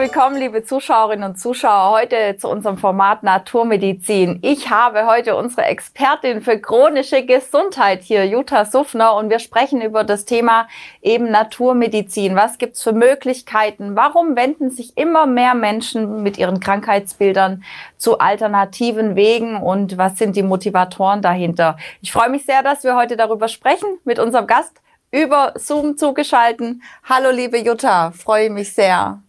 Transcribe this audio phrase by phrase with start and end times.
[0.00, 4.38] Willkommen, liebe Zuschauerinnen und Zuschauer, heute zu unserem Format Naturmedizin.
[4.40, 10.02] Ich habe heute unsere Expertin für chronische Gesundheit hier, Jutta Suffner, und wir sprechen über
[10.02, 10.68] das Thema
[11.02, 12.34] eben Naturmedizin.
[12.34, 13.94] Was gibt's für Möglichkeiten?
[13.94, 17.62] Warum wenden sich immer mehr Menschen mit ihren Krankheitsbildern
[17.98, 21.76] zu alternativen Wegen und was sind die Motivatoren dahinter?
[22.00, 26.82] Ich freue mich sehr, dass wir heute darüber sprechen mit unserem Gast über Zoom zugeschalten.
[27.06, 29.20] Hallo, liebe Jutta, freue mich sehr.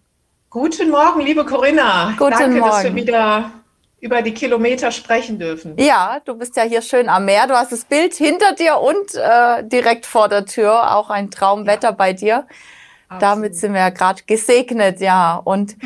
[0.52, 2.14] Guten Morgen, liebe Corinna.
[2.18, 2.72] Guten Danke, Morgen.
[2.72, 3.52] dass wir wieder
[4.02, 5.78] über die Kilometer sprechen dürfen.
[5.78, 7.48] Ja, du bist ja hier schön am Meer.
[7.48, 10.94] Du hast das Bild hinter dir und äh, direkt vor der Tür.
[10.98, 11.92] Auch ein Traumwetter ja.
[11.92, 12.48] bei dir.
[13.08, 13.22] Absolut.
[13.22, 15.38] Damit sind wir ja gerade gesegnet, ja.
[15.38, 15.78] Und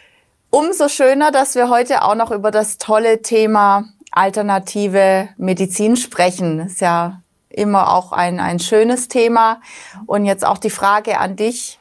[0.50, 6.60] umso schöner, dass wir heute auch noch über das tolle Thema alternative Medizin sprechen.
[6.60, 9.62] Ist ja immer auch ein, ein schönes Thema.
[10.04, 11.79] Und jetzt auch die Frage an dich.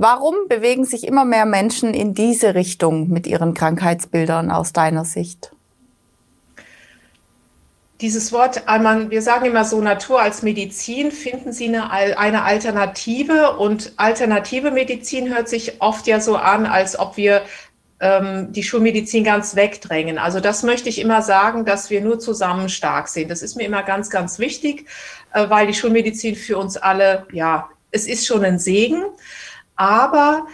[0.00, 5.50] Warum bewegen sich immer mehr Menschen in diese Richtung mit ihren Krankheitsbildern aus deiner Sicht?
[8.00, 13.92] Dieses Wort, wir sagen immer so Natur als Medizin, finden Sie eine, eine Alternative und
[13.96, 17.42] alternative Medizin hört sich oft ja so an, als ob wir
[17.98, 20.18] ähm, die Schulmedizin ganz wegdrängen.
[20.18, 23.32] Also das möchte ich immer sagen, dass wir nur zusammen stark sind.
[23.32, 24.86] Das ist mir immer ganz, ganz wichtig,
[25.34, 29.02] äh, weil die Schulmedizin für uns alle, ja, es ist schon ein Segen.
[29.78, 30.46] Aber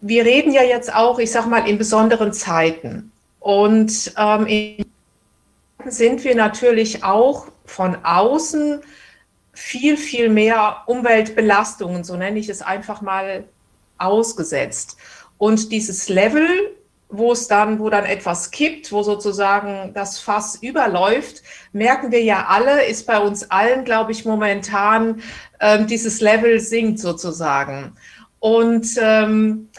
[0.00, 3.12] wir reden ja jetzt auch, ich sage mal, in besonderen Zeiten.
[3.40, 4.86] Und ähm, in
[5.86, 8.80] sind wir natürlich auch von außen
[9.52, 13.44] viel, viel mehr Umweltbelastungen, so nenne ich es einfach mal,
[13.96, 14.96] ausgesetzt.
[15.38, 16.48] Und dieses Level,
[17.08, 21.42] wo es dann, wo dann etwas kippt, wo sozusagen das Fass überläuft,
[21.72, 25.22] merken wir ja alle, ist bei uns allen, glaube ich, momentan
[25.60, 27.92] ähm, dieses Level sinkt sozusagen.
[28.44, 29.70] Und ähm,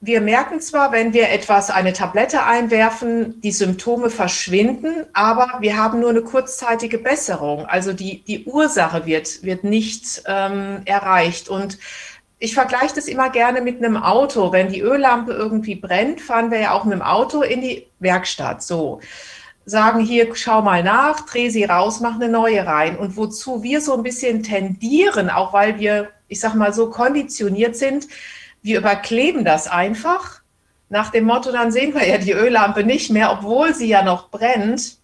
[0.00, 6.00] wir merken zwar, wenn wir etwas, eine Tablette einwerfen, die Symptome verschwinden, aber wir haben
[6.00, 7.64] nur eine kurzzeitige Besserung.
[7.66, 11.48] Also die, die Ursache wird, wird nicht ähm, erreicht.
[11.48, 11.78] Und
[12.40, 14.50] ich vergleiche das immer gerne mit einem Auto.
[14.50, 18.64] Wenn die Öllampe irgendwie brennt, fahren wir ja auch mit dem Auto in die Werkstatt.
[18.64, 18.98] So
[19.64, 22.98] sagen hier, schau mal nach, dreh sie raus, mach eine neue rein.
[22.98, 27.76] Und wozu wir so ein bisschen tendieren, auch weil wir ich sag mal so konditioniert
[27.76, 28.08] sind,
[28.60, 30.40] wir überkleben das einfach.
[30.88, 34.30] Nach dem Motto, dann sehen wir ja die Öllampe nicht mehr, obwohl sie ja noch
[34.30, 34.98] brennt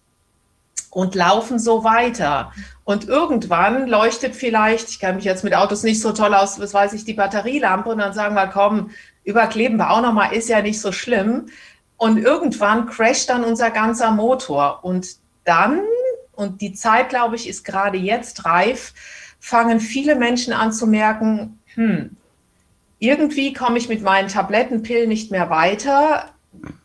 [0.89, 2.51] und laufen so weiter.
[2.83, 6.73] Und irgendwann leuchtet vielleicht, ich kenne mich jetzt mit Autos nicht so toll aus, was
[6.73, 8.91] weiß ich, die Batterielampe und dann sagen wir, komm,
[9.23, 11.45] überkleben wir auch nochmal, ist ja nicht so schlimm.
[11.95, 14.83] Und irgendwann crasht dann unser ganzer Motor.
[14.83, 15.07] Und
[15.45, 15.81] dann,
[16.33, 18.93] und die Zeit, glaube ich, ist gerade jetzt reif,
[19.41, 22.15] fangen viele Menschen an zu merken, hm,
[22.99, 26.29] irgendwie komme ich mit meinen Tablettenpillen nicht mehr weiter.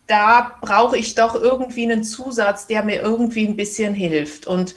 [0.06, 4.46] Da brauche ich doch irgendwie einen Zusatz, der mir irgendwie ein bisschen hilft.
[4.46, 4.74] Und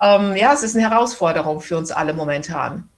[0.00, 2.88] ähm, ja, es ist eine Herausforderung für uns alle momentan.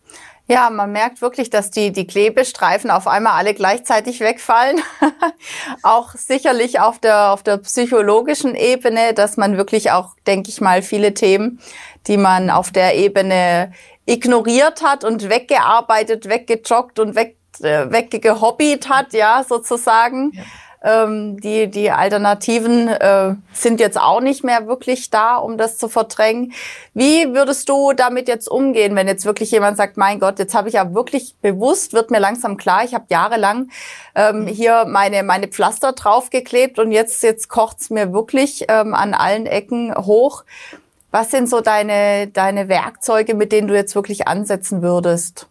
[0.46, 4.78] Ja, man merkt wirklich, dass die, die Klebestreifen auf einmal alle gleichzeitig wegfallen.
[5.82, 10.82] auch sicherlich auf der, auf der psychologischen Ebene, dass man wirklich auch, denke ich mal,
[10.82, 11.60] viele Themen,
[12.06, 13.72] die man auf der Ebene
[14.06, 20.32] ignoriert hat und weggearbeitet, weggejoggt und weg, äh, weggehobbyt hat, ja, sozusagen.
[20.34, 20.42] Ja.
[20.86, 25.88] Ähm, die, die Alternativen äh, sind jetzt auch nicht mehr wirklich da, um das zu
[25.88, 26.52] verdrängen.
[26.92, 30.68] Wie würdest du damit jetzt umgehen, wenn jetzt wirklich jemand sagt, mein Gott, jetzt habe
[30.68, 33.70] ich ja wirklich bewusst, wird mir langsam klar, ich habe jahrelang
[34.14, 34.46] ähm, mhm.
[34.48, 39.94] hier meine, meine Pflaster draufgeklebt und jetzt, jetzt kocht's mir wirklich ähm, an allen Ecken
[39.96, 40.44] hoch.
[41.14, 45.46] Was sind so deine, deine Werkzeuge, mit denen du jetzt wirklich ansetzen würdest?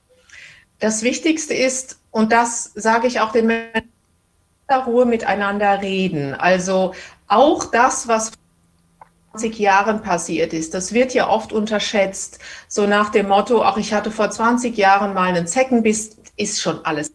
[0.79, 3.89] Das Wichtigste ist, und das sage ich auch den Menschen,
[4.85, 6.33] Ruhe miteinander reden.
[6.33, 6.93] Also
[7.29, 8.33] auch das, was
[9.31, 10.73] 20 Jahren passiert ist.
[10.73, 12.39] Das wird ja oft unterschätzt.
[12.67, 16.83] So nach dem Motto, ach, ich hatte vor 20 Jahren mal einen Zeckenbiss, ist schon
[16.83, 17.13] alles.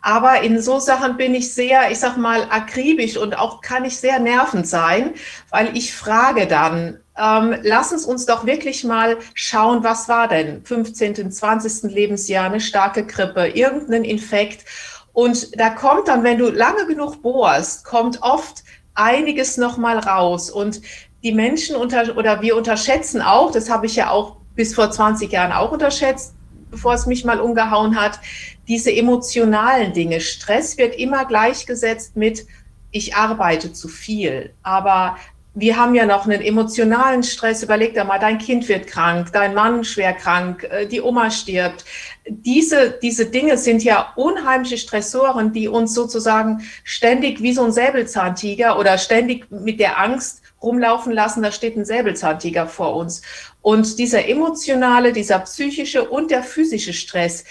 [0.00, 3.96] Aber in so Sachen bin ich sehr, ich sag mal, akribisch und auch kann ich
[3.96, 5.14] sehr nervend sein,
[5.50, 10.64] weil ich frage dann, ähm, lass uns uns doch wirklich mal schauen, was war denn
[10.64, 11.90] 15., 20.
[11.90, 14.64] Lebensjahr, eine starke Grippe, irgendein Infekt.
[15.12, 20.50] Und da kommt dann, wenn du lange genug bohrst, kommt oft einiges nochmal raus.
[20.50, 20.82] Und
[21.22, 25.32] die Menschen unter, oder wir unterschätzen auch, das habe ich ja auch bis vor 20
[25.32, 26.35] Jahren auch unterschätzt,
[26.70, 28.20] bevor es mich mal umgehauen hat,
[28.68, 30.20] diese emotionalen Dinge.
[30.20, 32.46] Stress wird immer gleichgesetzt mit,
[32.90, 34.52] ich arbeite zu viel.
[34.62, 35.16] Aber
[35.58, 37.62] wir haben ja noch einen emotionalen Stress.
[37.62, 41.84] Überleg dir mal, dein Kind wird krank, dein Mann schwer krank, äh, die Oma stirbt.
[42.28, 48.78] Diese, diese Dinge sind ja unheimliche Stressoren, die uns sozusagen ständig wie so ein Säbelzahntiger
[48.78, 53.22] oder ständig mit der Angst rumlaufen lassen, da steht ein Säbelzahntiger vor uns.
[53.62, 57.44] Und dieser emotionale, dieser psychische und der physische Stress,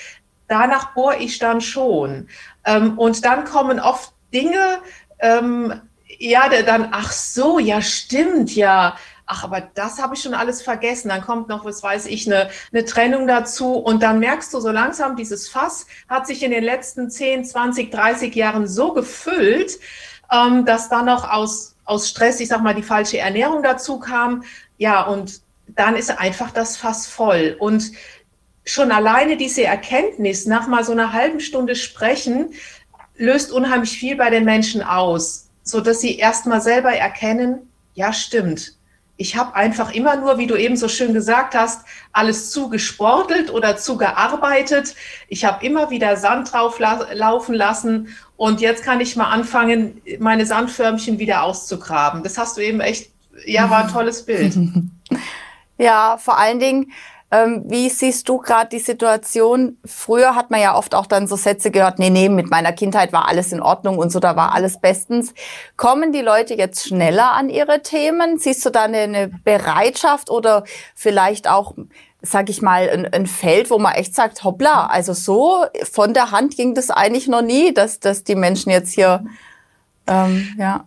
[0.48, 2.28] danach bohre ich dann schon.
[2.66, 4.80] Ähm, und dann kommen oft Dinge,
[5.20, 5.82] ähm,
[6.20, 8.96] ja, dann, ach so, ja, stimmt, ja.
[9.28, 11.10] Ach, aber das habe ich schon alles vergessen.
[11.10, 13.74] Dann kommt noch, was weiß ich, eine, eine Trennung dazu.
[13.74, 17.92] Und dann merkst du so langsam, dieses Fass hat sich in den letzten 10, 20,
[17.92, 19.80] 30 Jahren so gefüllt,
[20.32, 24.44] ähm, dass dann noch aus, aus Stress, ich sag mal, die falsche Ernährung dazu kam.
[24.78, 27.56] Ja, und dann ist einfach das Fass voll.
[27.60, 27.92] Und
[28.66, 32.54] schon alleine diese Erkenntnis nach mal so einer halben Stunde sprechen,
[33.16, 38.74] löst unheimlich viel bei den Menschen aus so dass sie erstmal selber erkennen, ja, stimmt.
[39.18, 43.78] Ich habe einfach immer nur, wie du eben so schön gesagt hast, alles zugesportelt oder
[43.78, 44.94] zugearbeitet.
[45.30, 50.02] Ich habe immer wieder Sand drauf la laufen lassen und jetzt kann ich mal anfangen,
[50.20, 52.24] meine Sandförmchen wieder auszugraben.
[52.24, 53.12] Das hast du eben echt,
[53.46, 54.58] ja, war ein tolles Bild.
[55.78, 56.92] Ja, vor allen Dingen,
[57.32, 59.78] wie siehst du gerade die Situation?
[59.84, 63.12] Früher hat man ja oft auch dann so Sätze gehört, nee, nee, mit meiner Kindheit
[63.14, 65.34] war alles in Ordnung und so, da war alles bestens.
[65.76, 68.38] Kommen die Leute jetzt schneller an ihre Themen?
[68.38, 70.64] Siehst du da eine, eine Bereitschaft oder
[70.96, 71.74] vielleicht auch
[72.22, 76.32] sag ich mal, ein, ein, Feld, wo man echt sagt, hoppla, also so von der
[76.32, 79.24] Hand ging das eigentlich noch nie, dass, dass die Menschen jetzt hier,
[80.08, 80.86] ähm, ja.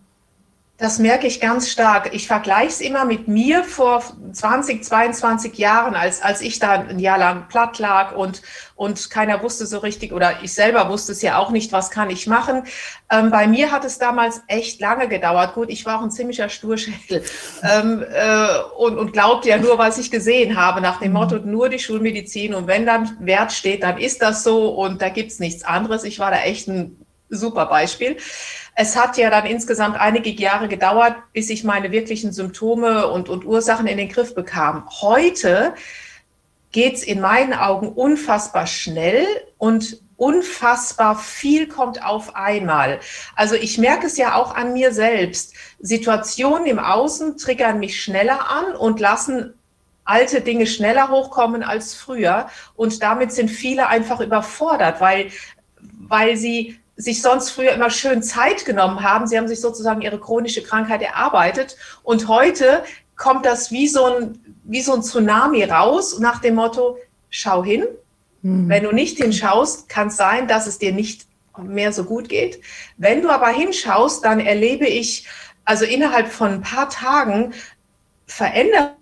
[0.79, 2.15] Das merke ich ganz stark.
[2.15, 4.01] Ich vergleiche es immer mit mir vor
[4.33, 8.43] 20, 22 Jahren, als, als ich da ein Jahr lang platt lag und,
[8.77, 12.11] und keiner wusste so richtig, oder ich selber wusste es ja auch nicht, was kann
[12.11, 12.63] ich machen.
[13.11, 15.55] Ähm, bei mir hat es damals echt lange gedauert.
[15.55, 17.25] Gut, ich war auch ein ziemlicher Sturschädel
[17.65, 21.71] ähm, äh, und, und glaubte ja nur, was ich gesehen habe, nach dem Motto, nur
[21.71, 22.55] die Schulmedizin.
[22.55, 26.05] Und wenn dann Wert steht, dann ist das so und da gibt's nichts anderes.
[26.05, 28.17] Ich war da echt ein super Beispiel.
[28.75, 33.45] Es hat ja dann insgesamt einige Jahre gedauert, bis ich meine wirklichen Symptome und, und
[33.45, 34.89] Ursachen in den Griff bekam.
[35.01, 35.75] Heute
[36.71, 39.27] geht es in meinen Augen unfassbar schnell
[39.57, 43.01] und unfassbar viel kommt auf einmal.
[43.37, 45.55] Also ich merke es ja auch an mir selbst.
[45.81, 49.55] Situationen im Außen triggern mich schneller an und lassen
[50.05, 52.49] alte Dinge schneller hochkommen als früher.
[52.75, 55.31] Und damit sind viele einfach überfordert, weil,
[55.81, 59.27] weil sie sich sonst früher immer schön Zeit genommen haben.
[59.29, 61.77] Sie haben sich sozusagen ihre chronische Krankheit erarbeitet.
[62.03, 62.83] Und heute
[63.17, 66.99] kommt das wie so ein, wie so ein Tsunami raus nach dem Motto,
[67.31, 67.87] schau hin.
[68.43, 68.69] Mhm.
[68.69, 71.27] Wenn du nicht hinschaust, kann es sein, dass es dir nicht
[71.57, 72.61] mehr so gut geht.
[72.97, 75.27] Wenn du aber hinschaust, dann erlebe ich,
[75.65, 77.55] also innerhalb von ein paar Tagen
[78.27, 78.97] verändert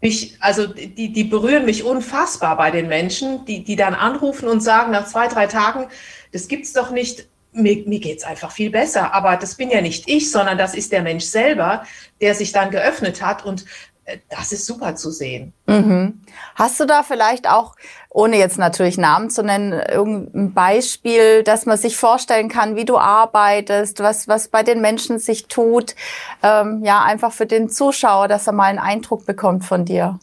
[0.00, 4.60] mich, also die, die berühren mich unfassbar bei den Menschen, die, die dann anrufen und
[4.60, 5.86] sagen nach zwei, drei Tagen,
[6.32, 7.28] das gibt's doch nicht.
[7.54, 9.12] Mir, mir geht's einfach viel besser.
[9.12, 11.84] Aber das bin ja nicht ich, sondern das ist der Mensch selber,
[12.20, 13.44] der sich dann geöffnet hat.
[13.44, 13.66] Und
[14.04, 15.52] äh, das ist super zu sehen.
[15.66, 16.22] Mhm.
[16.54, 17.76] Hast du da vielleicht auch,
[18.08, 22.96] ohne jetzt natürlich Namen zu nennen, irgendein Beispiel, dass man sich vorstellen kann, wie du
[22.96, 25.94] arbeitest, was, was bei den Menschen sich tut?
[26.42, 30.18] Ähm, ja, einfach für den Zuschauer, dass er mal einen Eindruck bekommt von dir.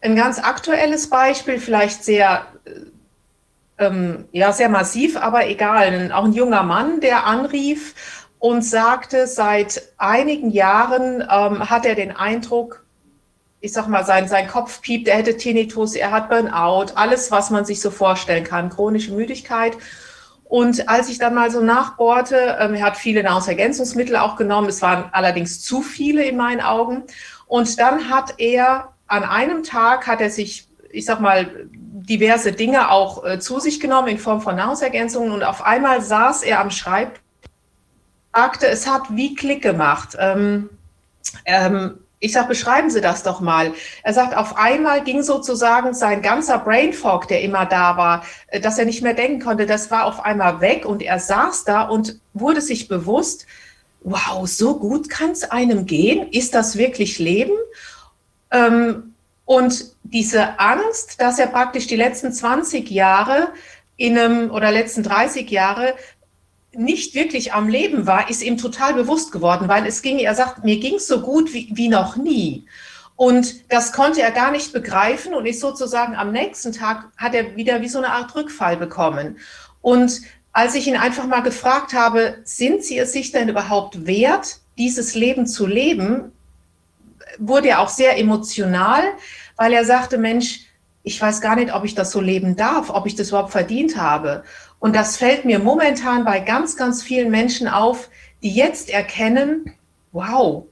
[0.00, 2.70] Ein ganz aktuelles Beispiel, vielleicht sehr äh,
[3.78, 6.12] ähm, ja, sehr massiv, aber egal.
[6.12, 7.94] Auch ein junger Mann, der anrief
[8.38, 12.84] und sagte, seit einigen Jahren ähm, hat er den Eindruck,
[13.60, 17.50] ich sag mal, sein, sein Kopf piept, er hätte Tinnitus, er hat Burnout, alles, was
[17.50, 19.76] man sich so vorstellen kann, chronische Müdigkeit.
[20.44, 24.82] Und als ich dann mal so nachbohrte, ähm, er hat viele Nahrungsergänzungsmittel auch genommen, es
[24.82, 27.04] waren allerdings zu viele in meinen Augen.
[27.46, 32.90] Und dann hat er an einem Tag, hat er sich, ich sag mal, diverse Dinge
[32.90, 36.70] auch äh, zu sich genommen in Form von Nahrungsergänzungen und auf einmal saß er am
[36.70, 37.22] Schreibtisch,
[38.34, 40.16] sagte, es hat wie Klick gemacht.
[40.18, 40.70] Ähm,
[41.44, 43.72] ähm, ich sage, beschreiben Sie das doch mal.
[44.02, 48.60] Er sagt, auf einmal ging sozusagen sein ganzer Brain Fog, der immer da war, äh,
[48.60, 51.82] dass er nicht mehr denken konnte, das war auf einmal weg und er saß da
[51.82, 53.46] und wurde sich bewusst,
[54.00, 56.28] wow, so gut kann es einem gehen?
[56.30, 57.54] Ist das wirklich Leben?
[58.50, 59.13] Ähm,
[59.44, 63.48] und diese Angst, dass er praktisch die letzten 20 Jahre
[63.96, 65.94] in einem oder letzten 30 Jahre
[66.72, 70.64] nicht wirklich am Leben war, ist ihm total bewusst geworden, weil es ging, er sagt,
[70.64, 72.66] mir ging es so gut wie, wie noch nie.
[73.16, 77.54] Und das konnte er gar nicht begreifen und ist sozusagen am nächsten Tag hat er
[77.54, 79.38] wieder wie so eine Art Rückfall bekommen.
[79.82, 80.22] Und
[80.52, 85.14] als ich ihn einfach mal gefragt habe, sind Sie es sich denn überhaupt wert, dieses
[85.14, 86.32] Leben zu leben,
[87.38, 89.02] wurde er auch sehr emotional,
[89.56, 90.60] weil er sagte, Mensch,
[91.02, 93.96] ich weiß gar nicht, ob ich das so leben darf, ob ich das überhaupt verdient
[93.96, 94.42] habe.
[94.78, 98.08] Und das fällt mir momentan bei ganz, ganz vielen Menschen auf,
[98.42, 99.74] die jetzt erkennen,
[100.12, 100.64] wow,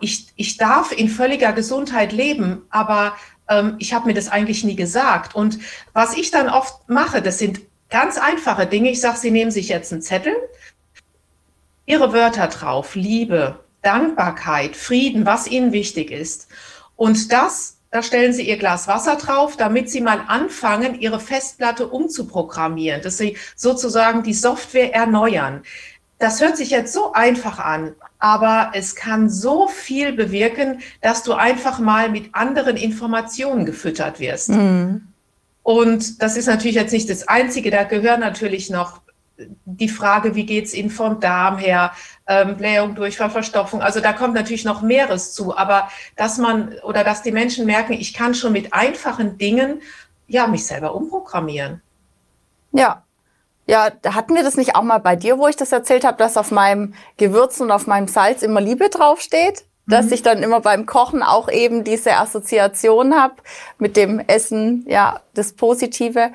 [0.00, 3.14] ich, ich darf in völliger Gesundheit leben, aber
[3.48, 5.34] ähm, ich habe mir das eigentlich nie gesagt.
[5.34, 5.58] Und
[5.92, 8.90] was ich dann oft mache, das sind ganz einfache Dinge.
[8.90, 10.34] Ich sage, Sie nehmen sich jetzt einen Zettel,
[11.86, 16.48] Ihre Wörter drauf, Liebe, Dankbarkeit, Frieden, was Ihnen wichtig ist.
[16.96, 21.86] Und das da stellen Sie Ihr Glas Wasser drauf, damit Sie mal anfangen, Ihre Festplatte
[21.86, 25.62] umzuprogrammieren, dass Sie sozusagen die Software erneuern.
[26.18, 31.34] Das hört sich jetzt so einfach an, aber es kann so viel bewirken, dass du
[31.34, 34.48] einfach mal mit anderen Informationen gefüttert wirst.
[34.48, 35.08] Mhm.
[35.62, 39.02] Und das ist natürlich jetzt nicht das Einzige, da gehören natürlich noch
[39.64, 41.92] die Frage, wie geht es Ihnen vom Darm her,
[42.26, 43.82] ähm, Blähung, Durchfall, Verstopfung.
[43.82, 45.56] Also da kommt natürlich noch mehres zu.
[45.56, 49.82] Aber dass man oder dass die Menschen merken, ich kann schon mit einfachen Dingen
[50.26, 51.82] ja mich selber umprogrammieren.
[52.72, 53.04] Ja.
[53.66, 56.36] Ja, hatten wir das nicht auch mal bei dir, wo ich das erzählt habe, dass
[56.36, 59.64] auf meinem Gewürz und auf meinem Salz immer Liebe draufsteht?
[59.86, 60.12] Dass mhm.
[60.14, 63.36] ich dann immer beim Kochen auch eben diese Assoziation habe
[63.78, 66.32] mit dem Essen, ja, das Positive.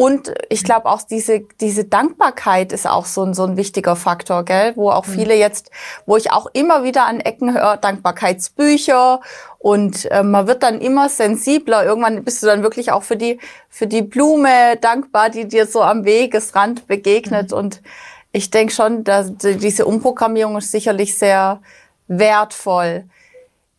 [0.00, 4.44] Und ich glaube auch diese, diese Dankbarkeit ist auch so ein, so ein wichtiger Faktor,
[4.44, 4.72] gell?
[4.76, 5.10] Wo auch mhm.
[5.10, 5.72] viele jetzt,
[6.06, 9.20] wo ich auch immer wieder an Ecken höre, Dankbarkeitsbücher
[9.58, 11.84] und äh, man wird dann immer sensibler.
[11.84, 15.82] Irgendwann bist du dann wirklich auch für die, für die Blume dankbar, die dir so
[15.82, 17.50] am Wegesrand begegnet.
[17.50, 17.56] Mhm.
[17.56, 17.82] Und
[18.30, 21.60] ich denke schon, dass diese Umprogrammierung ist sicherlich sehr
[22.06, 23.02] wertvoll.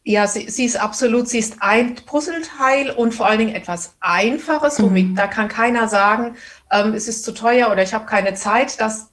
[0.04, 4.82] Ja, sie, sie, ist absolut, sie ist ein Puzzleteil und vor allen Dingen etwas Einfaches,
[4.82, 5.16] womit mhm.
[5.16, 6.36] da kann keiner sagen,
[6.72, 8.80] ähm, es ist zu teuer oder ich habe keine Zeit.
[8.80, 9.10] Das,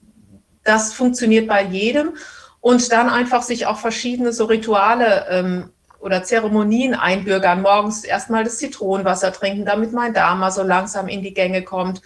[0.65, 2.15] das funktioniert bei jedem.
[2.61, 7.63] Und dann einfach sich auch verschiedene so Rituale ähm, oder Zeremonien einbürgern.
[7.63, 12.01] Morgens erstmal das Zitronenwasser trinken, damit mein Darm mal so langsam in die Gänge kommt.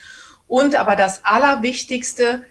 [0.47, 2.43] Und aber das Allerwichtigste,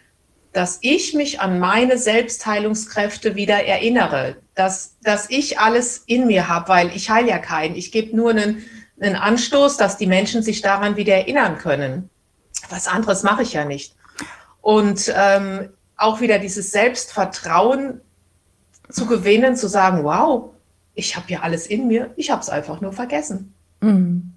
[0.53, 6.67] dass ich mich an meine Selbstheilungskräfte wieder erinnere, dass, dass ich alles in mir habe,
[6.67, 7.75] weil ich heile ja keinen.
[7.75, 8.61] Ich gebe nur einen,
[8.99, 12.09] einen Anstoß, dass die Menschen sich daran wieder erinnern können.
[12.69, 13.95] Was anderes mache ich ja nicht.
[14.59, 18.01] Und ähm, auch wieder dieses Selbstvertrauen
[18.89, 20.51] zu gewinnen, zu sagen, wow,
[20.93, 23.53] ich habe ja alles in mir, ich habe es einfach nur vergessen.
[23.79, 24.33] Mhm.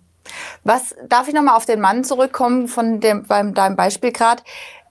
[0.63, 4.45] Was darf ich nochmal auf den Mann zurückkommen von dem beim deinem Beispiel gerade?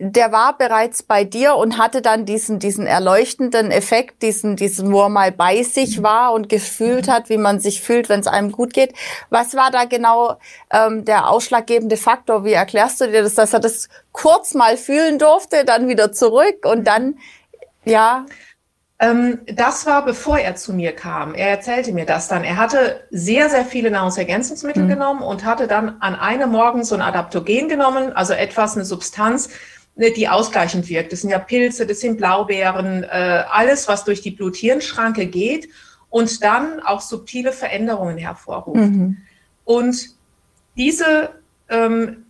[0.03, 5.03] Der war bereits bei dir und hatte dann diesen diesen erleuchtenden Effekt, diesen diesen, wo
[5.03, 6.03] er mal bei sich mhm.
[6.03, 8.95] war und gefühlt hat, wie man sich fühlt, wenn es einem gut geht.
[9.29, 10.39] Was war da genau
[10.71, 12.43] ähm, der ausschlaggebende Faktor?
[12.43, 16.65] Wie erklärst du dir das, dass er das kurz mal fühlen durfte, dann wieder zurück
[16.65, 17.19] und dann
[17.85, 18.25] ja?
[18.97, 21.35] Ähm, das war bevor er zu mir kam.
[21.35, 22.43] Er erzählte mir das dann.
[22.43, 24.89] Er hatte sehr, sehr viele Nahrungsergänzungsmittel mhm.
[24.89, 29.49] genommen und hatte dann an einem Morgen so ein Adaptogen genommen, also etwas, eine Substanz,
[29.95, 31.11] ne, die ausgleichend wirkt.
[31.11, 35.69] Das sind ja Pilze, das sind Blaubeeren, äh, alles, was durch die Blut-Hirn-Schranke geht
[36.09, 38.79] und dann auch subtile Veränderungen hervorruft.
[38.79, 39.17] Mhm.
[39.65, 40.09] Und
[40.75, 41.31] diese
[41.69, 42.25] ähm,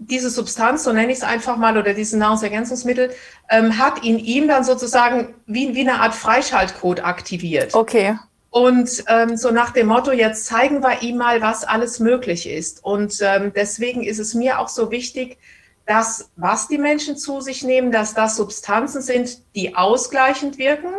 [0.00, 3.10] diese Substanz, so nenne ich es einfach mal, oder dieses Nahrungsergänzungsmittel,
[3.50, 7.74] ähm, hat in ihm dann sozusagen wie, wie eine Art Freischaltcode aktiviert.
[7.74, 8.18] Okay.
[8.48, 12.82] Und ähm, so nach dem Motto, jetzt zeigen wir ihm mal, was alles möglich ist.
[12.82, 15.38] Und ähm, deswegen ist es mir auch so wichtig,
[15.86, 20.92] dass was die Menschen zu sich nehmen, dass das Substanzen sind, die ausgleichend wirken,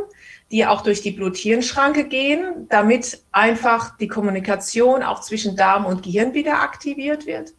[0.51, 6.33] die auch durch die Blut-Hirn-Schranke gehen, damit einfach die Kommunikation auch zwischen Darm und Gehirn
[6.33, 7.53] wieder aktiviert wird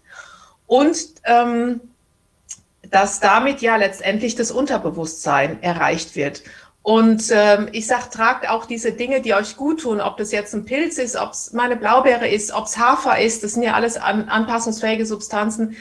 [0.67, 1.81] und ähm,
[2.91, 6.43] dass damit ja letztendlich das Unterbewusstsein erreicht wird.
[6.83, 10.53] Und ähm, ich sage, tragt auch diese Dinge, die euch gut tun, ob das jetzt
[10.53, 13.75] ein Pilz ist, ob es meine Blaubeere ist, ob es Hafer ist, das sind ja
[13.75, 15.77] alles an, anpassungsfähige Substanzen,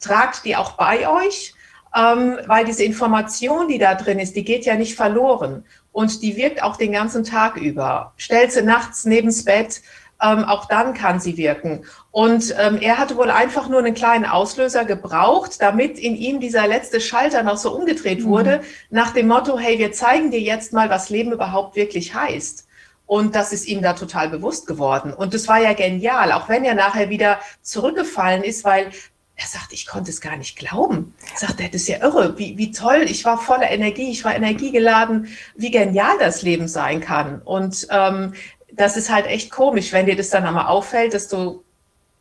[0.00, 1.54] tragt die auch bei euch,
[1.96, 6.36] ähm, weil diese Information, die da drin ist, die geht ja nicht verloren und die
[6.36, 8.12] wirkt auch den ganzen Tag über.
[8.16, 9.80] Stellt sie nachts neben's Bett,
[10.22, 11.84] ähm, auch dann kann sie wirken.
[12.10, 16.66] Und ähm, er hatte wohl einfach nur einen kleinen Auslöser gebraucht, damit in ihm dieser
[16.66, 18.28] letzte Schalter noch so umgedreht mhm.
[18.28, 18.60] wurde,
[18.90, 22.66] nach dem Motto, hey, wir zeigen dir jetzt mal, was Leben überhaupt wirklich heißt.
[23.06, 25.12] Und das ist ihm da total bewusst geworden.
[25.12, 28.90] Und das war ja genial, auch wenn er nachher wieder zurückgefallen ist, weil
[29.36, 31.14] er sagt, ich konnte es gar nicht glauben.
[31.34, 34.34] Er sagt, das ist ja irre, wie, wie toll, ich war voller Energie, ich war
[34.34, 37.42] energiegeladen, wie genial das Leben sein kann.
[37.42, 38.32] Und ähm,
[38.72, 41.62] das ist halt echt komisch, wenn dir das dann einmal auffällt, dass du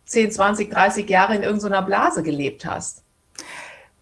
[0.06, 3.02] 10, 20, 30 Jahre in irgendeiner Blase gelebt hast.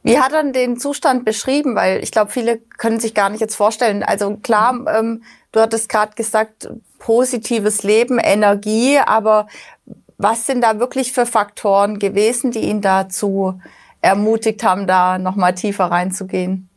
[0.01, 1.75] Wie hat er den Zustand beschrieben?
[1.75, 4.03] Weil ich glaube, viele können sich gar nicht jetzt vorstellen.
[4.03, 9.47] Also klar, ähm, du hattest gerade gesagt, positives Leben, Energie, aber
[10.23, 13.59] was sind da wirklich für Faktoren gewesen, die ihn dazu
[14.01, 16.69] ermutigt haben, da nochmal tiefer reinzugehen?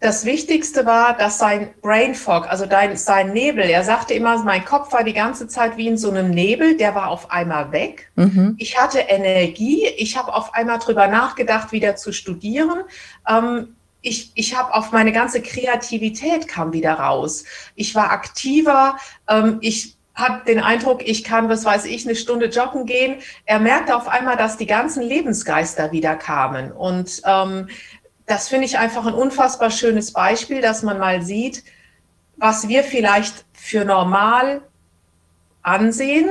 [0.00, 4.64] Das Wichtigste war, dass sein Brain Fog, also dein, sein Nebel, er sagte immer, mein
[4.64, 8.10] Kopf war die ganze Zeit wie in so einem Nebel, der war auf einmal weg.
[8.14, 8.54] Mhm.
[8.58, 12.82] Ich hatte Energie, ich habe auf einmal drüber nachgedacht, wieder zu studieren.
[13.26, 17.44] Ähm, ich, ich habe auf meine ganze Kreativität kam wieder raus.
[17.74, 22.46] Ich war aktiver, ähm, ich hat den Eindruck, ich kann, was weiß ich, eine Stunde
[22.46, 23.16] joggen gehen.
[23.46, 26.70] Er merkte auf einmal, dass die ganzen Lebensgeister wieder kamen.
[26.70, 27.68] Und ähm,
[28.26, 31.64] das finde ich einfach ein unfassbar schönes Beispiel, dass man mal sieht,
[32.36, 34.62] was wir vielleicht für normal
[35.62, 36.30] ansehen,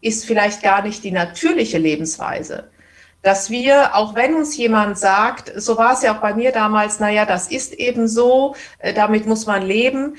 [0.00, 2.70] ist vielleicht gar nicht die natürliche Lebensweise.
[3.22, 7.00] Dass wir, auch wenn uns jemand sagt, so war es ja auch bei mir damals,
[7.00, 10.16] naja, das ist eben so, äh, damit muss man leben,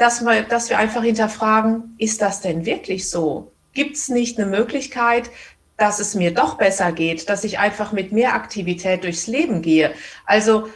[0.00, 3.52] dass wir, dass wir einfach hinterfragen, ist das denn wirklich so?
[3.74, 5.30] Gibt es nicht eine Möglichkeit,
[5.76, 9.92] dass es mir doch besser geht, dass ich einfach mit mehr Aktivität durchs Leben gehe.
[10.24, 10.68] Also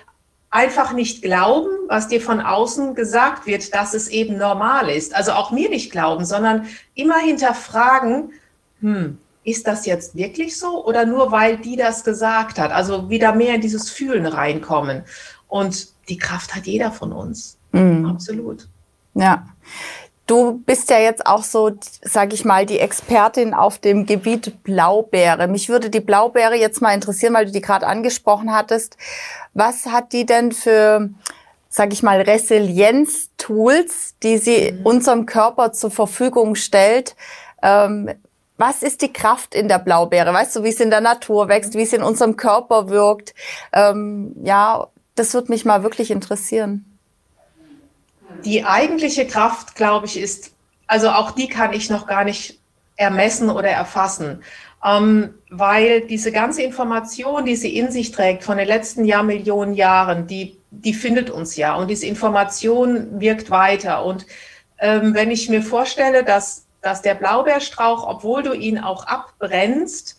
[0.50, 5.14] einfach nicht glauben, was dir von außen gesagt wird, dass es eben normal ist.
[5.14, 8.32] Also auch mir nicht glauben, sondern immer hinterfragen,
[8.80, 12.72] hm, ist das jetzt wirklich so oder nur weil die das gesagt hat?
[12.72, 15.04] Also wieder mehr in dieses Fühlen reinkommen.
[15.48, 17.56] Und die Kraft hat jeder von uns.
[17.72, 18.04] Mhm.
[18.06, 18.68] Absolut.
[19.14, 19.46] Ja.
[20.26, 25.48] Du bist ja jetzt auch so, sag ich mal, die Expertin auf dem Gebiet Blaubeere.
[25.48, 28.96] Mich würde die Blaubeere jetzt mal interessieren, weil du die gerade angesprochen hattest.
[29.52, 31.10] Was hat die denn für,
[31.68, 34.86] sag ich mal, Resilienz-Tools, die sie mhm.
[34.86, 37.16] unserem Körper zur Verfügung stellt?
[37.62, 38.08] Ähm,
[38.56, 40.32] was ist die Kraft in der Blaubeere?
[40.32, 43.34] Weißt du, wie es in der Natur wächst, wie es in unserem Körper wirkt?
[43.74, 46.93] Ähm, ja, das würde mich mal wirklich interessieren
[48.44, 50.54] die eigentliche Kraft, glaube ich, ist,
[50.86, 52.60] also auch die kann ich noch gar nicht
[52.96, 54.42] ermessen oder erfassen,
[54.84, 60.26] ähm, weil diese ganze Information, die sie in sich trägt von den letzten Jahrmillionen Jahren,
[60.26, 64.04] die, die findet uns ja und diese Information wirkt weiter.
[64.04, 64.26] Und
[64.78, 70.18] ähm, wenn ich mir vorstelle, dass, dass der Blaubeerstrauch, obwohl du ihn auch abbrennst,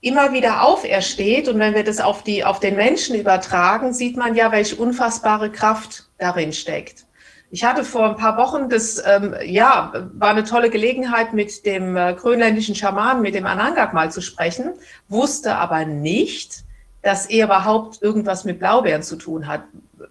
[0.00, 4.34] immer wieder aufersteht und wenn wir das auf, die, auf den Menschen übertragen, sieht man
[4.34, 7.04] ja, welche unfassbare Kraft darin steckt.
[7.52, 11.96] Ich hatte vor ein paar Wochen das, ähm, ja, war eine tolle Gelegenheit, mit dem
[11.96, 14.74] äh, grönländischen Schamanen, mit dem Anangak mal zu sprechen,
[15.08, 16.64] wusste aber nicht,
[17.02, 19.62] dass er überhaupt irgendwas mit Blaubeeren zu tun hat,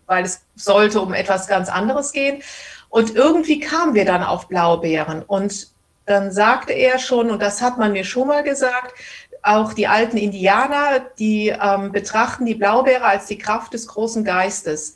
[0.05, 2.41] weil es sollte um etwas ganz anderes gehen.
[2.89, 5.23] Und irgendwie kamen wir dann auf Blaubeeren.
[5.23, 5.67] Und
[6.05, 8.95] dann sagte er schon, und das hat man mir schon mal gesagt,
[9.43, 14.95] auch die alten Indianer, die ähm, betrachten die Blaubeere als die Kraft des großen Geistes.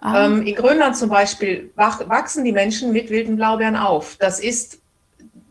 [0.00, 0.26] Ah.
[0.26, 4.16] Ähm, in Grönland zum Beispiel wachsen die Menschen mit wilden Blaubeeren auf.
[4.18, 4.78] Das ist,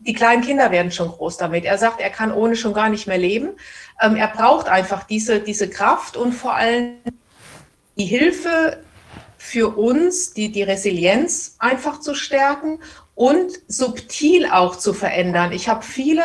[0.00, 1.64] die kleinen Kinder werden schon groß damit.
[1.64, 3.50] Er sagt, er kann ohne schon gar nicht mehr leben.
[4.00, 6.96] Ähm, er braucht einfach diese, diese Kraft und vor allem
[7.96, 8.82] die Hilfe
[9.38, 12.80] für uns, die, die Resilienz einfach zu stärken
[13.14, 15.52] und subtil auch zu verändern.
[15.52, 16.22] Ich habe viele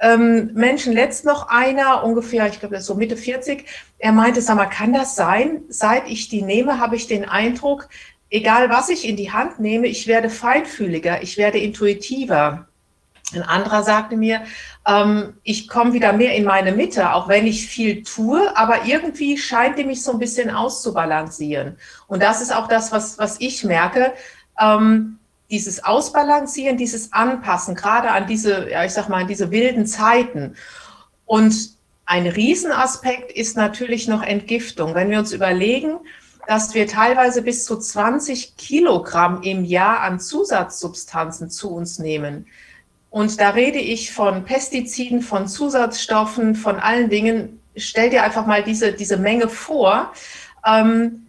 [0.00, 3.66] ähm, Menschen, letzt noch einer, ungefähr, ich glaube, so Mitte 40,
[3.98, 5.62] er meinte, sag mal, kann das sein?
[5.68, 7.88] Seit ich die nehme, habe ich den Eindruck,
[8.30, 12.66] egal was ich in die Hand nehme, ich werde feinfühliger, ich werde intuitiver.
[13.32, 14.42] Ein anderer sagte mir,
[14.86, 19.36] ähm, ich komme wieder mehr in meine Mitte, auch wenn ich viel tue, aber irgendwie
[19.36, 21.76] scheint die mich so ein bisschen auszubalancieren.
[22.08, 24.14] Und das ist auch das, was, was ich merke.
[24.60, 25.19] Ähm,
[25.50, 30.54] dieses Ausbalancieren, dieses Anpassen, gerade an diese, ja, ich sag mal, an diese wilden Zeiten.
[31.26, 31.70] Und
[32.06, 34.94] ein Riesenaspekt ist natürlich noch Entgiftung.
[34.94, 35.98] Wenn wir uns überlegen,
[36.46, 42.46] dass wir teilweise bis zu 20 Kilogramm im Jahr an Zusatzsubstanzen zu uns nehmen.
[43.10, 47.60] Und da rede ich von Pestiziden, von Zusatzstoffen, von allen Dingen.
[47.76, 50.12] Stell dir einfach mal diese, diese Menge vor.
[50.66, 51.26] Ähm,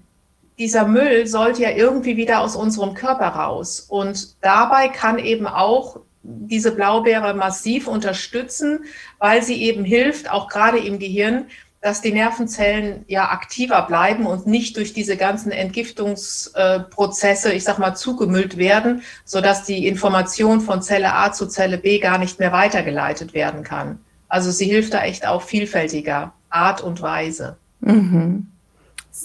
[0.61, 3.79] dieser Müll sollte ja irgendwie wieder aus unserem Körper raus.
[3.79, 8.85] Und dabei kann eben auch diese Blaubeere massiv unterstützen,
[9.17, 11.45] weil sie eben hilft, auch gerade im Gehirn,
[11.81, 17.95] dass die Nervenzellen ja aktiver bleiben und nicht durch diese ganzen Entgiftungsprozesse, ich sag mal,
[17.95, 23.33] zugemüllt werden, sodass die Information von Zelle A zu Zelle B gar nicht mehr weitergeleitet
[23.33, 23.99] werden kann.
[24.27, 27.57] Also sie hilft da echt auf vielfältiger Art und Weise.
[27.79, 28.45] Mhm.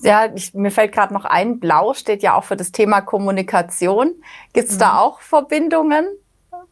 [0.03, 4.14] Ja, ich, mir fällt gerade noch ein, Blau steht ja auch für das Thema Kommunikation.
[4.53, 4.81] Gibt es mhm.
[4.81, 6.07] da auch Verbindungen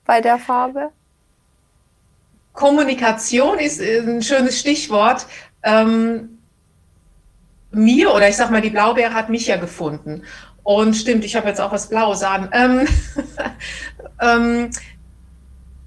[0.05, 0.91] bei der Farbe?
[2.53, 5.27] Kommunikation ist ein schönes Stichwort.
[5.63, 6.39] Ähm,
[7.71, 10.23] mir oder ich sag mal, die Blaubeere hat mich ja gefunden.
[10.63, 12.49] Und stimmt, ich habe jetzt auch was Blaues an.
[12.53, 12.89] Ähm,
[14.21, 14.71] ähm,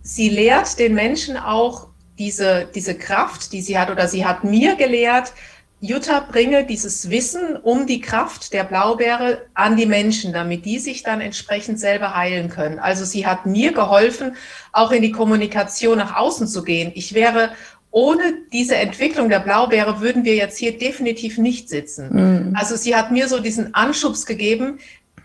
[0.01, 1.87] sie lehrt den Menschen auch
[2.19, 5.33] diese, diese Kraft, die sie hat, oder sie hat mir gelehrt,
[5.79, 11.03] Jutta bringe dieses Wissen um die Kraft der Blaubeere an die Menschen, damit die sich
[11.03, 12.79] dann entsprechend selber heilen können.
[12.79, 14.35] Also sie hat mir geholfen,
[14.71, 16.91] auch in die Kommunikation nach außen zu gehen.
[16.95, 17.51] Ich wäre
[17.91, 22.09] ohne diese Entwicklung der Blaubeere würden wir jetzt hier definitiv nicht sitzen.
[22.11, 22.55] Mhm.
[22.55, 24.79] Also sie hat mir so diesen Anschubs gegeben,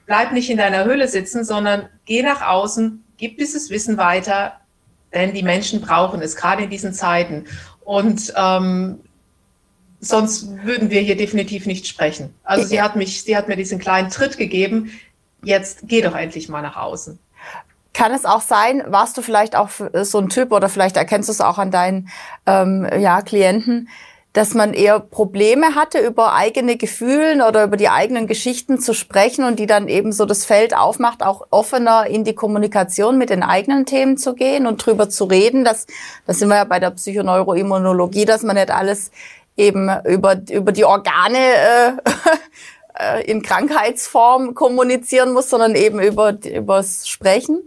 [0.07, 4.61] bleib nicht in deiner Höhle sitzen, sondern geh nach außen, gib dieses Wissen weiter,
[5.15, 7.45] denn die Menschen brauchen es, gerade in diesen Zeiten.
[7.85, 9.01] Und ähm,
[10.03, 12.35] sonst würden wir hier definitiv nicht sprechen.
[12.43, 14.91] Also sie hat mich, sie hat mir diesen kleinen Tritt gegeben.
[15.45, 17.19] Jetzt geh doch endlich mal nach außen.
[17.95, 19.71] Kann es auch sein, warst du vielleicht auch
[20.03, 22.09] so ein Typ oder vielleicht erkennst du es auch an deinen
[22.47, 23.89] ähm, ja, Klienten,
[24.33, 29.45] dass man eher Probleme hatte, über eigene Gefühlen oder über die eigenen Geschichten zu sprechen
[29.45, 33.43] und die dann eben so das Feld aufmacht, auch offener in die Kommunikation mit den
[33.43, 35.65] eigenen Themen zu gehen und drüber zu reden.
[35.65, 35.87] Das,
[36.27, 39.11] das sind wir ja bei der Psychoneuroimmunologie, dass man nicht alles
[39.57, 41.93] eben über, über die Organe äh,
[43.21, 47.63] äh, in Krankheitsform kommunizieren muss, sondern eben über übers Sprechen?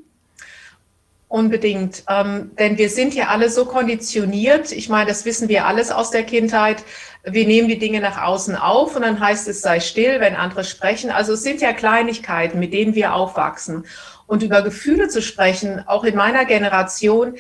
[1.28, 4.72] Unbedingt, ähm, denn wir sind ja alle so konditioniert.
[4.72, 6.84] Ich meine, das wissen wir alles aus der Kindheit.
[7.24, 10.64] Wir nehmen die Dinge nach außen auf und dann heißt es, sei still, wenn andere
[10.64, 11.10] sprechen.
[11.10, 13.86] Also es sind ja Kleinigkeiten, mit denen wir aufwachsen.
[14.28, 17.36] Und über Gefühle zu sprechen, auch in meiner Generation,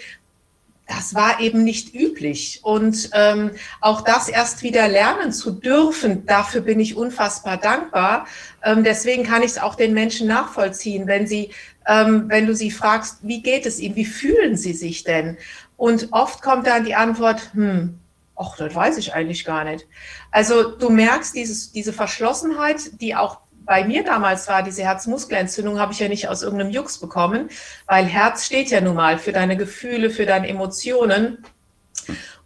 [0.87, 2.59] das war eben nicht üblich.
[2.63, 8.27] Und ähm, auch das erst wieder lernen zu dürfen, dafür bin ich unfassbar dankbar.
[8.63, 11.51] Ähm, deswegen kann ich es auch den Menschen nachvollziehen, wenn sie,
[11.87, 15.37] ähm, wenn du sie fragst, wie geht es ihnen, wie fühlen sie sich denn?
[15.77, 17.99] Und oft kommt dann die Antwort, hm,
[18.35, 19.87] ach, das weiß ich eigentlich gar nicht.
[20.31, 25.93] Also du merkst dieses, diese Verschlossenheit, die auch bei mir damals war, diese Herzmuskelentzündung, habe
[25.93, 27.49] ich ja nicht aus irgendeinem Jux bekommen,
[27.87, 31.43] weil Herz steht ja nun mal für deine Gefühle, für deine Emotionen.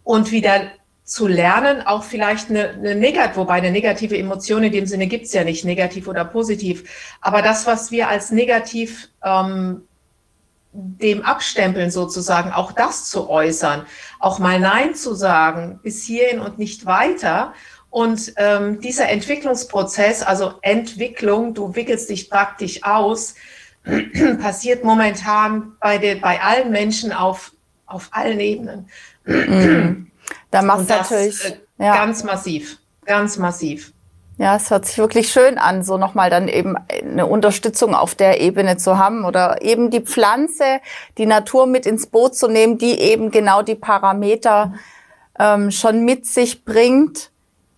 [0.02, 0.70] Und wieder
[1.04, 5.32] zu lernen, auch vielleicht eine, eine negative, wobei eine negative Emotion in dem Sinne gibt's
[5.32, 7.16] ja nicht, negativ oder positiv.
[7.20, 9.82] Aber das, was wir als negativ ähm,
[10.72, 13.86] dem abstempeln sozusagen, auch das zu äußern,
[14.20, 17.54] auch mal Nein zu sagen, bis hierhin und nicht weiter
[17.90, 23.34] und ähm, dieser Entwicklungsprozess, also Entwicklung, du wickelst dich praktisch aus,
[24.40, 27.52] passiert momentan bei, den, bei allen Menschen auf,
[27.86, 28.88] auf allen Ebenen.
[30.50, 31.96] Da macht es natürlich äh, ja.
[31.96, 33.92] ganz massiv, ganz massiv.
[34.38, 38.40] Ja, es hört sich wirklich schön an, so nochmal dann eben eine Unterstützung auf der
[38.40, 40.80] Ebene zu haben oder eben die Pflanze,
[41.18, 44.74] die Natur mit ins Boot zu nehmen, die eben genau die Parameter
[45.38, 47.30] ähm, schon mit sich bringt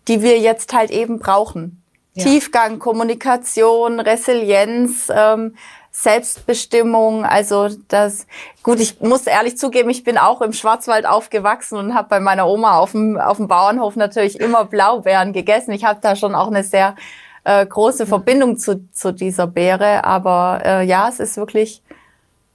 [0.08, 1.82] die wir jetzt halt eben brauchen.
[2.14, 2.24] Ja.
[2.24, 5.54] Tiefgang, Kommunikation, Resilienz, ähm,
[5.94, 8.26] Selbstbestimmung, also das,
[8.62, 12.48] gut, ich muss ehrlich zugeben, ich bin auch im Schwarzwald aufgewachsen und habe bei meiner
[12.48, 15.72] Oma auf dem, auf dem Bauernhof natürlich immer Blaubeeren gegessen.
[15.72, 16.96] Ich habe da schon auch eine sehr
[17.44, 21.82] äh, große Verbindung zu, zu dieser Beere, aber äh, ja, es ist wirklich,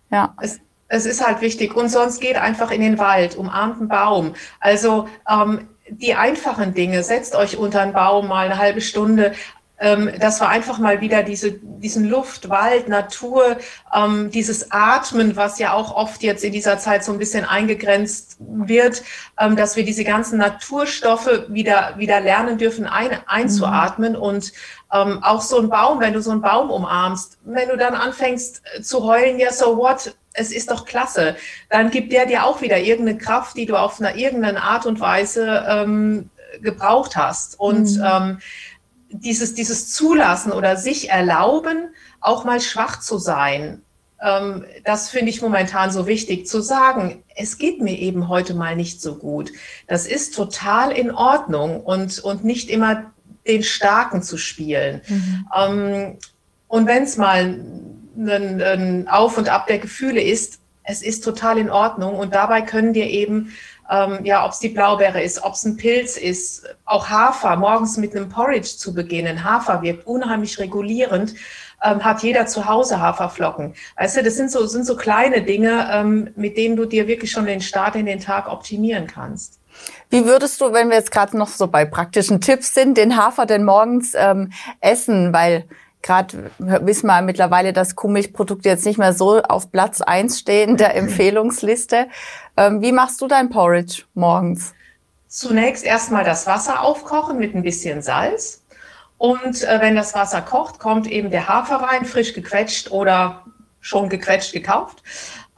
[0.10, 0.34] ja.
[0.42, 4.34] Es, es ist halt wichtig und sonst geht einfach in den Wald, umarmt einen Baum.
[4.60, 9.34] Also ähm, die einfachen Dinge, setzt euch unter einen Baum mal eine halbe Stunde.
[9.80, 13.58] Ähm, das war einfach mal wieder diese, diesen Luft, Wald, Natur,
[13.94, 18.38] ähm, dieses Atmen, was ja auch oft jetzt in dieser Zeit so ein bisschen eingegrenzt
[18.40, 19.04] wird,
[19.40, 24.20] ähm, dass wir diese ganzen Naturstoffe wieder, wieder lernen dürfen, ein, einzuatmen mhm.
[24.20, 24.54] und
[24.92, 28.64] ähm, auch so ein Baum, wenn du so einen Baum umarmst, wenn du dann anfängst
[28.82, 30.16] zu heulen, ja, so what?
[30.38, 31.36] Es ist doch klasse.
[31.70, 35.00] Dann gibt der dir auch wieder irgendeine Kraft, die du auf einer irgendeine Art und
[35.00, 36.30] Weise ähm,
[36.62, 37.60] gebraucht hast.
[37.60, 38.04] Und mhm.
[38.06, 38.40] ähm,
[39.10, 41.90] dieses, dieses Zulassen oder sich erlauben,
[42.22, 43.82] auch mal schwach zu sein.
[44.22, 47.24] Ähm, das finde ich momentan so wichtig zu sagen.
[47.36, 49.52] Es geht mir eben heute mal nicht so gut.
[49.88, 53.12] Das ist total in Ordnung und, und nicht immer
[53.48, 55.02] den Starken zu spielen.
[55.08, 55.48] Mhm.
[55.56, 56.18] Ähm,
[56.68, 57.60] und wenn es mal
[58.18, 62.16] ein, ein Auf und Ab der Gefühle ist, es ist total in Ordnung.
[62.16, 63.54] Und dabei können dir eben
[63.90, 67.98] ähm, ja, ob es die Blaubeere ist, ob es ein Pilz ist, auch Hafer, morgens
[67.98, 69.44] mit einem Porridge zu beginnen.
[69.44, 71.36] Hafer wirkt unheimlich regulierend.
[71.84, 73.76] Ähm, hat jeder zu Hause Haferflocken.
[73.98, 77.30] Weißt du, das sind so, sind so kleine Dinge, ähm, mit denen du dir wirklich
[77.30, 79.60] schon den Start in den Tag optimieren kannst.
[80.10, 83.46] Wie würdest du, wenn wir jetzt gerade noch so bei praktischen Tipps sind, den Hafer
[83.46, 84.52] denn morgens ähm,
[84.82, 85.34] essen?
[85.34, 85.66] Weil
[86.08, 90.96] gerade wissen wir mittlerweile, dass Kuhmilchprodukte jetzt nicht mehr so auf Platz eins stehen der
[90.96, 92.08] Empfehlungsliste.
[92.56, 94.74] Ähm, wie machst du dein Porridge morgens?
[95.28, 98.64] Zunächst erstmal das Wasser aufkochen mit ein bisschen Salz.
[99.18, 103.44] Und äh, wenn das Wasser kocht, kommt eben der Hafer rein, frisch gequetscht oder
[103.82, 105.04] schon gequetscht gekauft.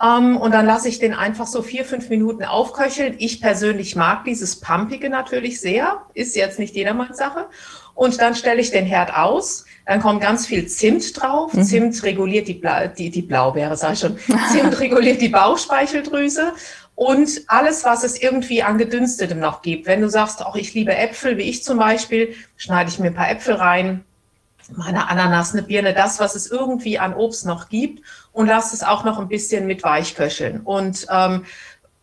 [0.01, 3.15] Ähm, und dann lasse ich den einfach so vier, fünf Minuten aufköcheln.
[3.19, 6.01] Ich persönlich mag dieses Pumpige natürlich sehr.
[6.13, 7.47] Ist jetzt nicht jedermanns Sache.
[7.99, 9.65] Und dann stelle ich den Herd aus.
[9.85, 11.51] Dann kommt ganz viel Zimt drauf.
[11.51, 11.63] Mhm.
[11.63, 14.17] Zimt reguliert die, Bla die, die Blaubeere, sag ich schon.
[14.53, 16.53] Zimt reguliert die Bauchspeicheldrüse.
[16.95, 19.85] Und alles, was es irgendwie an Gedünstetem noch gibt.
[19.85, 23.15] Wenn du sagst, auch ich liebe Äpfel, wie ich zum Beispiel, schneide ich mir ein
[23.15, 24.05] paar Äpfel rein,
[24.77, 28.81] meine Ananas, eine Birne, das, was es irgendwie an Obst noch gibt und lass es
[28.81, 30.61] auch noch ein bisschen mit weichköcheln.
[30.61, 31.43] Und ähm,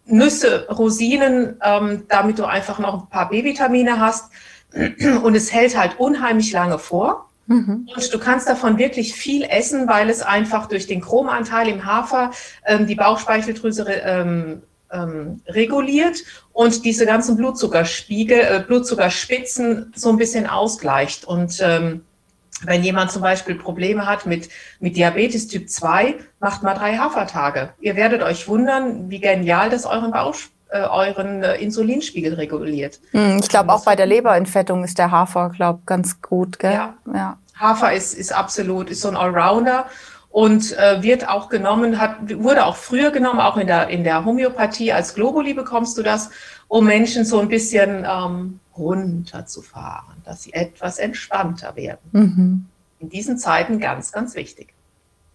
[0.04, 4.30] Nüsse, Rosinen, ähm, damit du einfach noch ein paar B-Vitamine hast.
[4.74, 7.28] Und es hält halt unheimlich lange vor.
[7.46, 7.88] Mhm.
[7.94, 12.32] Und du kannst davon wirklich viel essen, weil es einfach durch den Chromanteil im Hafer
[12.64, 16.18] ähm, die Bauchspeicheldrüse ähm, ähm, reguliert
[16.52, 21.24] und diese ganzen Blutzuckerspiegel, äh, Blutzuckerspitzen so ein bisschen ausgleicht.
[21.24, 22.02] Und ähm,
[22.62, 24.48] wenn jemand zum Beispiel Probleme hat mit,
[24.80, 27.74] mit Diabetes Typ 2, macht mal drei Hafertage.
[27.80, 30.36] Ihr werdet euch wundern, wie genial das euren Bauch,
[30.68, 33.00] äh, euren äh, Insulinspiegel reguliert.
[33.12, 36.58] Hm, ich glaube, auch bei der Leberentfettung ist der Hafer, glaube ganz gut.
[36.58, 36.72] Gell?
[36.72, 36.94] Ja.
[37.14, 37.38] ja.
[37.54, 39.86] Hafer ist, ist absolut, ist so ein Allrounder
[40.30, 44.24] und äh, wird auch genommen, hat, wurde auch früher genommen, auch in der, in der
[44.24, 44.92] Homöopathie.
[44.92, 46.30] Als Globuli bekommst du das,
[46.68, 52.10] um Menschen so ein bisschen ähm, runterzufahren, dass sie etwas entspannter werden.
[52.12, 52.66] Mhm.
[52.98, 54.74] In diesen Zeiten ganz, ganz wichtig.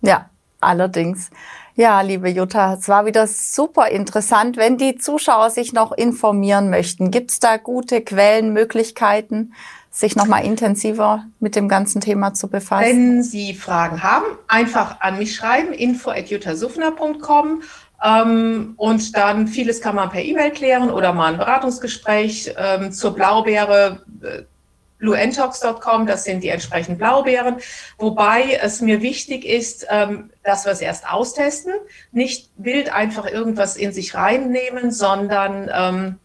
[0.02, 0.30] Ja,
[0.62, 1.30] allerdings.
[1.76, 4.58] Ja, liebe Jutta, es war wieder super interessant.
[4.58, 9.54] Wenn die Zuschauer sich noch informieren möchten, gibt es da gute Quellenmöglichkeiten,
[9.90, 12.86] sich noch mal intensiver mit dem ganzen Thema zu befassen?
[12.86, 17.62] Wenn Sie Fragen haben, einfach an mich schreiben, info.juttasufner.com
[18.04, 23.14] ähm, und dann vieles kann man per E-Mail klären oder mal ein Beratungsgespräch ähm, zur
[23.16, 24.04] Blaubeere.
[24.22, 24.44] Äh,
[25.02, 27.58] bluentox.com, das sind die entsprechenden Blaubeeren.
[27.98, 31.74] Wobei es mir wichtig ist, ähm, dass wir es erst austesten,
[32.12, 36.20] nicht wild einfach irgendwas in sich reinnehmen, sondern ähm,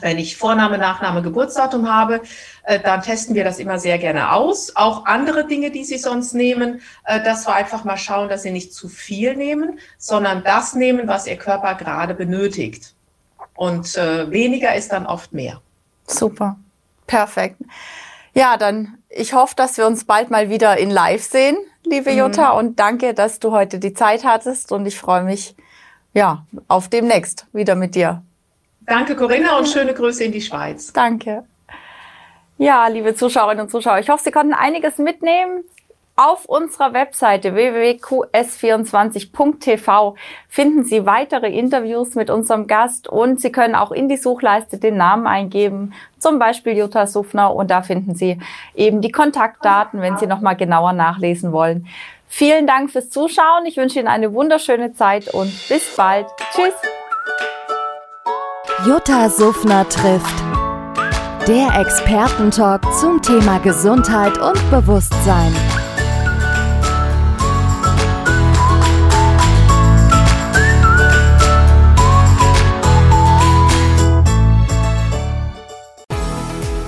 [0.00, 2.20] wenn ich Vorname, Nachname, Geburtsdatum habe,
[2.64, 4.76] äh, dann testen wir das immer sehr gerne aus.
[4.76, 8.52] Auch andere Dinge, die Sie sonst nehmen, äh, dass wir einfach mal schauen, dass Sie
[8.52, 12.94] nicht zu viel nehmen, sondern das nehmen, was Ihr Körper gerade benötigt.
[13.54, 15.60] Und äh, weniger ist dann oft mehr.
[16.06, 16.56] Super,
[17.06, 17.56] perfekt.
[18.34, 22.18] Ja, dann ich hoffe, dass wir uns bald mal wieder in Live sehen, liebe mhm.
[22.18, 22.50] Jutta.
[22.50, 24.72] Und danke, dass du heute die Zeit hattest.
[24.72, 25.54] Und ich freue mich
[26.14, 28.22] ja auf demnächst wieder mit dir.
[28.82, 30.92] Danke, Corinna, und schöne Grüße in die Schweiz.
[30.92, 31.44] Danke.
[32.56, 35.64] Ja, liebe Zuschauerinnen und Zuschauer, ich hoffe, Sie konnten einiges mitnehmen.
[36.20, 40.16] Auf unserer Webseite www.qs24.tv
[40.48, 44.96] finden Sie weitere Interviews mit unserem Gast und Sie können auch in die Suchleiste den
[44.96, 48.40] Namen eingeben, zum Beispiel Jutta Suffner und da finden Sie
[48.74, 51.86] eben die Kontaktdaten, wenn Sie nochmal genauer nachlesen wollen.
[52.26, 53.64] Vielen Dank fürs Zuschauen.
[53.66, 56.26] Ich wünsche Ihnen eine wunderschöne Zeit und bis bald.
[56.52, 56.74] Tschüss.
[58.84, 60.34] Jutta Suffner trifft.
[61.46, 65.54] Der Expertentalk zum Thema Gesundheit und Bewusstsein.